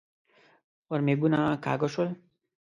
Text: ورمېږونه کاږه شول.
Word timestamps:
ورمېږونه 0.89 1.39
کاږه 1.65 1.87
شول. 1.93 2.09